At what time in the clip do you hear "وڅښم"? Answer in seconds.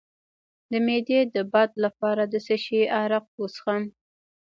3.39-3.83